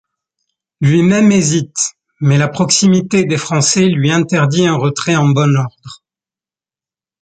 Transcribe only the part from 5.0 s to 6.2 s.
en bon ordre.